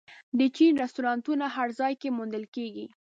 [0.39, 2.85] د چین رستورانتونه هر ځای کې موندل کېږي.